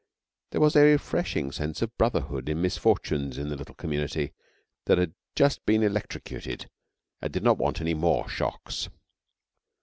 [0.49, 4.33] There was a refreshing sense of brotherhood in misfortunes in the little community
[4.85, 6.67] that had just been electrocuted
[7.21, 8.89] and did not want any more shocks.